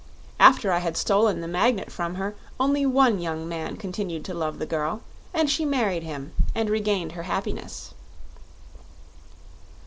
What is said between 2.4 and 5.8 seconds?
only one young man continued to love the girl, and she